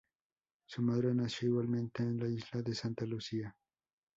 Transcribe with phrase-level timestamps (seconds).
[0.65, 3.55] Su madre nació igualmente en la isla de Santa Lucía.